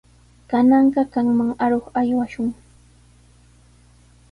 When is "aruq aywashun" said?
1.63-2.49